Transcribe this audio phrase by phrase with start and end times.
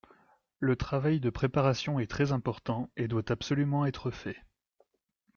[0.57, 4.35] Le travail de préparation est très important et doit absolument être fait.